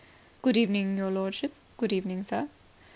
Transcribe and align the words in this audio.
"Good 0.41 0.57
evening, 0.57 0.97
your 0.97 1.11
lordship. 1.11 1.53
Good 1.77 1.93
evening, 1.93 2.23
sir." 2.23 2.47